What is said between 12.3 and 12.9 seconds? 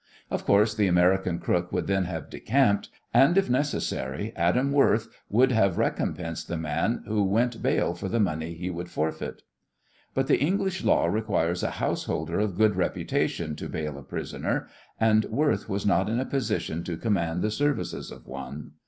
of good